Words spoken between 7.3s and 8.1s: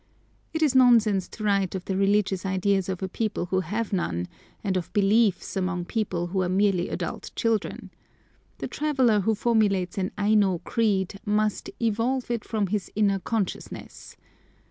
children.